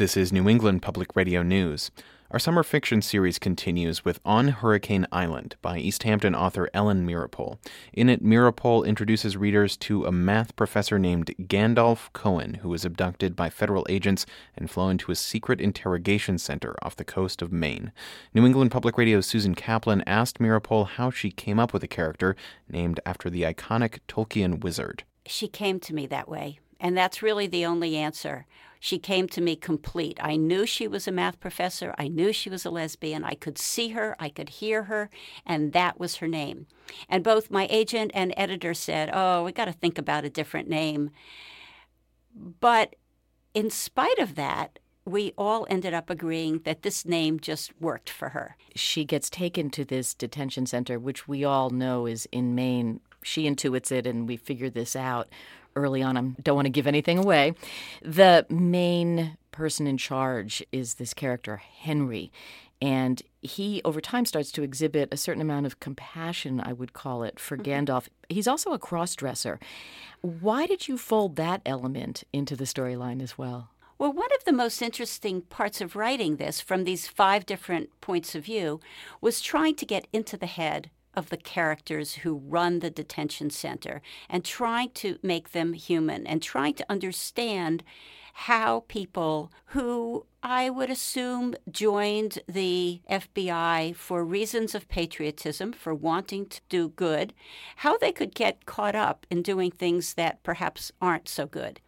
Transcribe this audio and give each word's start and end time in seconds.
This 0.00 0.16
is 0.16 0.32
New 0.32 0.48
England 0.48 0.80
Public 0.80 1.14
Radio 1.14 1.42
News. 1.42 1.90
Our 2.30 2.38
summer 2.38 2.62
fiction 2.62 3.02
series 3.02 3.38
continues 3.38 4.02
with 4.02 4.18
On 4.24 4.48
Hurricane 4.48 5.06
Island 5.12 5.56
by 5.60 5.76
East 5.76 6.04
Hampton 6.04 6.34
author 6.34 6.70
Ellen 6.72 7.06
Meeropol. 7.06 7.58
In 7.92 8.08
it, 8.08 8.24
Meeropol 8.24 8.86
introduces 8.86 9.36
readers 9.36 9.76
to 9.76 10.06
a 10.06 10.10
math 10.10 10.56
professor 10.56 10.98
named 10.98 11.34
Gandalf 11.40 12.10
Cohen, 12.14 12.54
who 12.62 12.70
was 12.70 12.86
abducted 12.86 13.36
by 13.36 13.50
federal 13.50 13.86
agents 13.90 14.24
and 14.56 14.70
flown 14.70 14.96
to 14.96 15.12
a 15.12 15.14
secret 15.14 15.60
interrogation 15.60 16.38
center 16.38 16.74
off 16.80 16.96
the 16.96 17.04
coast 17.04 17.42
of 17.42 17.52
Maine. 17.52 17.92
New 18.32 18.46
England 18.46 18.70
Public 18.70 18.96
Radio's 18.96 19.26
Susan 19.26 19.54
Kaplan 19.54 20.02
asked 20.06 20.38
Meeropol 20.38 20.88
how 20.88 21.10
she 21.10 21.30
came 21.30 21.60
up 21.60 21.74
with 21.74 21.84
a 21.84 21.86
character 21.86 22.34
named 22.70 23.00
after 23.04 23.28
the 23.28 23.42
iconic 23.42 23.98
Tolkien 24.08 24.64
wizard. 24.64 25.04
She 25.26 25.46
came 25.46 25.78
to 25.80 25.94
me 25.94 26.06
that 26.06 26.26
way, 26.26 26.58
and 26.80 26.96
that's 26.96 27.22
really 27.22 27.46
the 27.46 27.66
only 27.66 27.96
answer 27.96 28.46
she 28.82 28.98
came 28.98 29.28
to 29.28 29.42
me 29.42 29.54
complete. 29.54 30.18
I 30.22 30.36
knew 30.36 30.64
she 30.64 30.88
was 30.88 31.06
a 31.06 31.12
math 31.12 31.38
professor. 31.38 31.94
I 31.98 32.08
knew 32.08 32.32
she 32.32 32.48
was 32.48 32.64
a 32.64 32.70
lesbian. 32.70 33.22
I 33.22 33.34
could 33.34 33.58
see 33.58 33.90
her, 33.90 34.16
I 34.18 34.30
could 34.30 34.48
hear 34.48 34.84
her, 34.84 35.10
and 35.44 35.74
that 35.74 36.00
was 36.00 36.16
her 36.16 36.26
name. 36.26 36.66
And 37.06 37.22
both 37.22 37.50
my 37.50 37.68
agent 37.70 38.10
and 38.14 38.32
editor 38.38 38.72
said, 38.72 39.10
Oh, 39.12 39.44
we 39.44 39.52
got 39.52 39.66
to 39.66 39.72
think 39.72 39.98
about 39.98 40.24
a 40.24 40.30
different 40.30 40.68
name. 40.68 41.10
But 42.34 42.96
in 43.52 43.68
spite 43.68 44.18
of 44.18 44.34
that, 44.36 44.78
we 45.04 45.34
all 45.36 45.66
ended 45.68 45.92
up 45.92 46.08
agreeing 46.08 46.60
that 46.60 46.82
this 46.82 47.04
name 47.04 47.38
just 47.38 47.78
worked 47.80 48.08
for 48.08 48.30
her. 48.30 48.56
She 48.74 49.04
gets 49.04 49.28
taken 49.28 49.68
to 49.70 49.84
this 49.84 50.14
detention 50.14 50.64
center, 50.64 50.98
which 50.98 51.28
we 51.28 51.44
all 51.44 51.68
know 51.68 52.06
is 52.06 52.26
in 52.32 52.54
Maine. 52.54 53.00
She 53.22 53.44
intuits 53.44 53.92
it, 53.92 54.06
and 54.06 54.26
we 54.26 54.38
figure 54.38 54.70
this 54.70 54.96
out 54.96 55.28
early 55.76 56.02
on. 56.02 56.16
I 56.16 56.42
don't 56.42 56.56
want 56.56 56.66
to 56.66 56.70
give 56.70 56.86
anything 56.86 57.18
away. 57.18 57.54
The 58.02 58.46
main 58.48 59.36
person 59.52 59.86
in 59.86 59.98
charge 59.98 60.64
is 60.72 60.94
this 60.94 61.14
character, 61.14 61.56
Henry. 61.56 62.30
And 62.82 63.22
he, 63.42 63.82
over 63.84 64.00
time, 64.00 64.24
starts 64.24 64.50
to 64.52 64.62
exhibit 64.62 65.12
a 65.12 65.16
certain 65.16 65.42
amount 65.42 65.66
of 65.66 65.80
compassion, 65.80 66.60
I 66.64 66.72
would 66.72 66.92
call 66.92 67.22
it, 67.22 67.38
for 67.38 67.56
mm-hmm. 67.56 67.70
Gandalf. 67.70 68.08
He's 68.28 68.48
also 68.48 68.72
a 68.72 68.78
cross 68.78 69.14
dresser. 69.14 69.58
Why 70.22 70.66
did 70.66 70.88
you 70.88 70.96
fold 70.96 71.36
that 71.36 71.62
element 71.66 72.24
into 72.32 72.56
the 72.56 72.64
storyline 72.64 73.22
as 73.22 73.36
well? 73.36 73.70
Well, 73.98 74.14
one 74.14 74.32
of 74.34 74.44
the 74.44 74.52
most 74.52 74.80
interesting 74.80 75.42
parts 75.42 75.82
of 75.82 75.94
writing 75.94 76.36
this 76.36 76.58
from 76.58 76.84
these 76.84 77.06
five 77.06 77.44
different 77.44 77.90
points 78.00 78.34
of 78.34 78.46
view 78.46 78.80
was 79.20 79.42
trying 79.42 79.74
to 79.74 79.84
get 79.84 80.06
into 80.10 80.38
the 80.38 80.46
head 80.46 80.88
of 81.14 81.30
the 81.30 81.36
characters 81.36 82.14
who 82.16 82.36
run 82.36 82.78
the 82.78 82.90
detention 82.90 83.50
center 83.50 84.00
and 84.28 84.44
trying 84.44 84.90
to 84.90 85.18
make 85.22 85.52
them 85.52 85.72
human 85.72 86.26
and 86.26 86.42
trying 86.42 86.74
to 86.74 86.86
understand 86.88 87.82
how 88.32 88.84
people 88.88 89.52
who 89.66 90.24
I 90.42 90.70
would 90.70 90.88
assume 90.88 91.54
joined 91.70 92.38
the 92.48 93.00
FBI 93.10 93.94
for 93.94 94.24
reasons 94.24 94.74
of 94.74 94.88
patriotism, 94.88 95.72
for 95.72 95.94
wanting 95.94 96.46
to 96.46 96.60
do 96.68 96.88
good, 96.90 97.34
how 97.76 97.98
they 97.98 98.12
could 98.12 98.34
get 98.34 98.64
caught 98.64 98.94
up 98.94 99.26
in 99.30 99.42
doing 99.42 99.70
things 99.70 100.14
that 100.14 100.42
perhaps 100.42 100.92
aren't 101.02 101.28
so 101.28 101.46
good. 101.46 101.80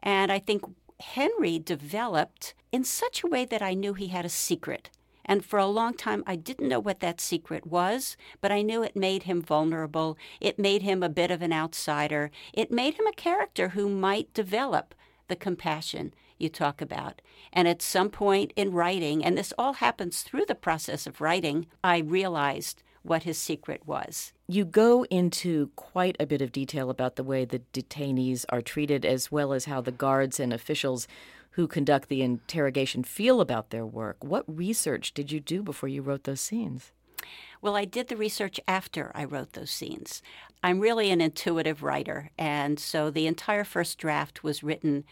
And 0.00 0.30
I 0.30 0.38
think 0.38 0.62
Henry 1.00 1.58
developed 1.58 2.54
in 2.70 2.84
such 2.84 3.24
a 3.24 3.28
way 3.28 3.44
that 3.46 3.62
I 3.62 3.74
knew 3.74 3.94
he 3.94 4.08
had 4.08 4.24
a 4.24 4.30
secret 4.30 4.90
and 5.28 5.44
for 5.44 5.58
a 5.58 5.66
long 5.66 5.92
time, 5.92 6.24
I 6.26 6.34
didn't 6.36 6.68
know 6.68 6.80
what 6.80 7.00
that 7.00 7.20
secret 7.20 7.66
was, 7.66 8.16
but 8.40 8.50
I 8.50 8.62
knew 8.62 8.82
it 8.82 8.96
made 8.96 9.24
him 9.24 9.42
vulnerable. 9.42 10.16
It 10.40 10.58
made 10.58 10.80
him 10.80 11.02
a 11.02 11.10
bit 11.10 11.30
of 11.30 11.42
an 11.42 11.52
outsider. 11.52 12.30
It 12.54 12.72
made 12.72 12.94
him 12.94 13.06
a 13.06 13.12
character 13.12 13.68
who 13.68 13.90
might 13.90 14.32
develop 14.32 14.94
the 15.28 15.36
compassion 15.36 16.14
you 16.38 16.48
talk 16.48 16.80
about. 16.80 17.20
And 17.52 17.68
at 17.68 17.82
some 17.82 18.08
point 18.08 18.54
in 18.56 18.72
writing, 18.72 19.22
and 19.22 19.36
this 19.36 19.52
all 19.58 19.74
happens 19.74 20.22
through 20.22 20.46
the 20.46 20.54
process 20.54 21.06
of 21.06 21.20
writing, 21.20 21.66
I 21.84 21.98
realized 21.98 22.82
what 23.02 23.22
his 23.22 23.38
secret 23.38 23.86
was. 23.86 24.32
You 24.46 24.64
go 24.64 25.04
into 25.04 25.70
quite 25.76 26.16
a 26.18 26.26
bit 26.26 26.42
of 26.42 26.52
detail 26.52 26.90
about 26.90 27.16
the 27.16 27.24
way 27.24 27.44
the 27.44 27.62
detainees 27.72 28.44
are 28.48 28.62
treated, 28.62 29.04
as 29.04 29.30
well 29.30 29.52
as 29.52 29.66
how 29.66 29.80
the 29.80 29.92
guards 29.92 30.40
and 30.40 30.52
officials 30.52 31.06
who 31.52 31.66
conduct 31.66 32.08
the 32.08 32.22
interrogation 32.22 33.02
feel 33.02 33.40
about 33.40 33.70
their 33.70 33.86
work. 33.86 34.22
What 34.22 34.44
research 34.46 35.12
did 35.12 35.32
you 35.32 35.40
do 35.40 35.62
before 35.62 35.88
you 35.88 36.02
wrote 36.02 36.24
those 36.24 36.40
scenes? 36.40 36.92
Well, 37.60 37.74
I 37.74 37.84
did 37.84 38.08
the 38.08 38.16
research 38.16 38.60
after 38.68 39.10
I 39.14 39.24
wrote 39.24 39.54
those 39.54 39.70
scenes. 39.70 40.22
I'm 40.62 40.80
really 40.80 41.10
an 41.10 41.20
intuitive 41.20 41.82
writer, 41.82 42.30
and 42.38 42.78
so 42.78 43.10
the 43.10 43.26
entire 43.26 43.64
first 43.64 43.98
draft 43.98 44.44
was 44.44 44.62
written 44.62 45.04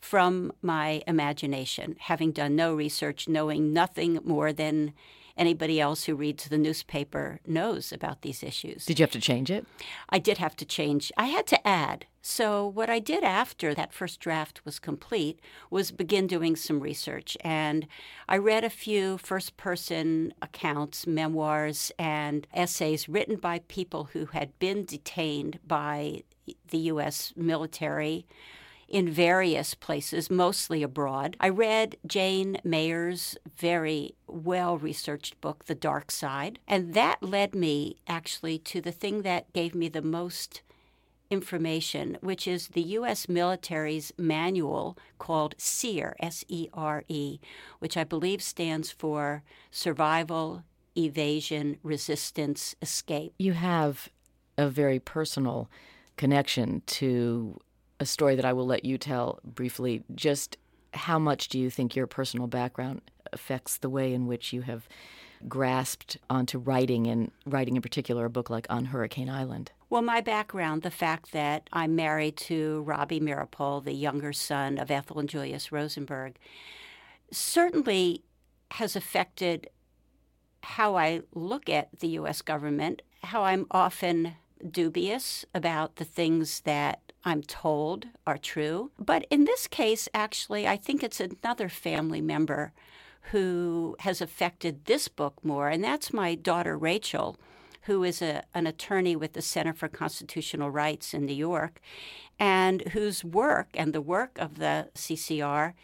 from 0.00 0.52
my 0.62 1.02
imagination, 1.06 1.96
having 1.98 2.30
done 2.30 2.54
no 2.54 2.74
research, 2.74 3.26
knowing 3.26 3.72
nothing 3.72 4.20
more 4.24 4.52
than 4.52 4.92
anybody 5.38 5.80
else 5.80 6.04
who 6.04 6.14
reads 6.14 6.48
the 6.48 6.58
newspaper 6.58 7.40
knows 7.46 7.92
about 7.92 8.22
these 8.22 8.42
issues. 8.42 8.84
Did 8.84 8.98
you 8.98 9.04
have 9.04 9.12
to 9.12 9.20
change 9.20 9.50
it? 9.50 9.66
I 10.10 10.18
did 10.18 10.38
have 10.38 10.56
to 10.56 10.64
change. 10.64 11.12
I 11.16 11.26
had 11.26 11.46
to 11.48 11.66
add. 11.66 12.06
So, 12.20 12.66
what 12.66 12.90
I 12.90 12.98
did 12.98 13.24
after 13.24 13.74
that 13.74 13.94
first 13.94 14.20
draft 14.20 14.64
was 14.64 14.78
complete 14.78 15.40
was 15.70 15.90
begin 15.90 16.26
doing 16.26 16.56
some 16.56 16.80
research. 16.80 17.36
And 17.40 17.86
I 18.28 18.36
read 18.36 18.64
a 18.64 18.70
few 18.70 19.16
first 19.18 19.56
person 19.56 20.34
accounts, 20.42 21.06
memoirs, 21.06 21.90
and 21.98 22.46
essays 22.52 23.08
written 23.08 23.36
by 23.36 23.60
people 23.68 24.10
who 24.12 24.26
had 24.26 24.58
been 24.58 24.84
detained 24.84 25.58
by 25.66 26.24
the 26.70 26.78
U.S. 26.78 27.32
military 27.36 28.26
in 28.88 29.10
various 29.10 29.74
places, 29.74 30.30
mostly 30.30 30.82
abroad. 30.82 31.36
I 31.40 31.50
read 31.50 31.96
Jane 32.06 32.58
Mayer's 32.64 33.36
very 33.56 34.14
well 34.38 34.78
researched 34.78 35.40
book, 35.40 35.66
The 35.66 35.74
Dark 35.74 36.10
Side, 36.10 36.58
and 36.66 36.94
that 36.94 37.22
led 37.22 37.54
me 37.54 37.96
actually 38.06 38.58
to 38.60 38.80
the 38.80 38.92
thing 38.92 39.22
that 39.22 39.52
gave 39.52 39.74
me 39.74 39.88
the 39.88 40.02
most 40.02 40.62
information, 41.30 42.16
which 42.20 42.48
is 42.48 42.68
the 42.68 42.82
U.S. 42.82 43.28
military's 43.28 44.12
manual 44.16 44.96
called 45.18 45.54
SERE, 45.58 46.16
S 46.20 46.44
E 46.48 46.68
R 46.72 47.04
E, 47.08 47.38
which 47.78 47.96
I 47.96 48.04
believe 48.04 48.42
stands 48.42 48.90
for 48.90 49.42
Survival, 49.70 50.64
Evasion, 50.96 51.76
Resistance, 51.82 52.74
Escape. 52.80 53.34
You 53.38 53.52
have 53.52 54.08
a 54.56 54.68
very 54.68 54.98
personal 54.98 55.70
connection 56.16 56.82
to 56.86 57.58
a 58.00 58.06
story 58.06 58.36
that 58.36 58.44
I 58.44 58.52
will 58.52 58.66
let 58.66 58.84
you 58.84 58.98
tell 58.98 59.40
briefly. 59.44 60.02
Just 60.14 60.56
how 60.94 61.18
much 61.18 61.48
do 61.48 61.58
you 61.58 61.70
think 61.70 61.94
your 61.94 62.06
personal 62.06 62.46
background 62.46 63.02
affects 63.32 63.78
the 63.78 63.90
way 63.90 64.12
in 64.12 64.26
which 64.26 64.52
you 64.52 64.62
have 64.62 64.88
grasped 65.46 66.18
onto 66.28 66.58
writing 66.58 67.06
and 67.06 67.30
writing 67.46 67.76
in 67.76 67.82
particular 67.82 68.24
a 68.24 68.30
book 68.30 68.50
like 68.50 68.66
On 68.70 68.86
Hurricane 68.86 69.30
Island? 69.30 69.72
Well, 69.90 70.02
my 70.02 70.20
background, 70.20 70.82
the 70.82 70.90
fact 70.90 71.32
that 71.32 71.68
I'm 71.72 71.96
married 71.96 72.36
to 72.38 72.82
Robbie 72.82 73.20
Meeropol, 73.20 73.84
the 73.84 73.92
younger 73.92 74.32
son 74.32 74.78
of 74.78 74.90
Ethel 74.90 75.18
and 75.18 75.28
Julius 75.28 75.72
Rosenberg, 75.72 76.36
certainly 77.30 78.24
has 78.72 78.96
affected 78.96 79.68
how 80.62 80.96
I 80.96 81.22
look 81.34 81.68
at 81.68 81.88
the 82.00 82.08
U.S. 82.08 82.42
government, 82.42 83.02
how 83.22 83.44
I'm 83.44 83.66
often 83.70 84.34
dubious 84.70 85.44
about 85.54 85.96
the 85.96 86.04
things 86.04 86.60
that 86.60 87.00
I'm 87.24 87.42
told 87.42 88.06
are 88.26 88.38
true. 88.38 88.90
But 88.98 89.26
in 89.30 89.44
this 89.44 89.66
case, 89.66 90.08
actually, 90.12 90.66
I 90.66 90.76
think 90.76 91.02
it's 91.02 91.20
another 91.20 91.68
family 91.68 92.20
member 92.20 92.72
who 93.32 93.96
has 94.00 94.20
affected 94.20 94.84
this 94.84 95.08
book 95.08 95.34
more, 95.44 95.68
and 95.68 95.84
that's 95.84 96.12
my 96.12 96.34
daughter 96.34 96.76
Rachel, 96.76 97.36
who 97.82 98.04
is 98.04 98.20
a, 98.22 98.42
an 98.54 98.66
attorney 98.66 99.16
with 99.16 99.32
the 99.32 99.42
Center 99.42 99.72
for 99.72 99.88
Constitutional 99.88 100.70
Rights 100.70 101.14
in 101.14 101.26
New 101.26 101.34
York, 101.34 101.80
and 102.38 102.82
whose 102.88 103.24
work 103.24 103.68
and 103.74 103.92
the 103.92 104.00
work 104.00 104.38
of 104.38 104.58
the 104.58 104.88
CCR 104.94 105.74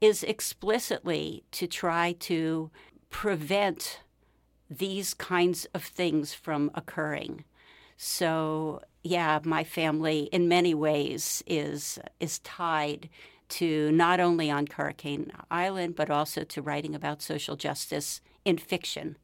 is 0.00 0.22
explicitly 0.22 1.44
to 1.52 1.66
try 1.66 2.12
to 2.20 2.70
prevent 3.10 4.00
these 4.70 5.14
kinds 5.14 5.66
of 5.74 5.82
things 5.84 6.32
from 6.32 6.70
occurring. 6.74 7.44
So 7.96 8.80
yeah, 9.02 9.40
my 9.44 9.64
family 9.64 10.28
in 10.32 10.48
many 10.48 10.74
ways 10.74 11.42
is 11.46 11.98
is 12.18 12.38
tied 12.40 13.08
to 13.50 13.92
not 13.92 14.20
only 14.20 14.50
on 14.50 14.66
Hurricane 14.66 15.30
Island 15.50 15.96
but 15.96 16.10
also 16.10 16.44
to 16.44 16.62
writing 16.62 16.94
about 16.94 17.22
social 17.22 17.56
justice 17.56 18.20
in 18.44 18.58
fiction. 18.58 19.16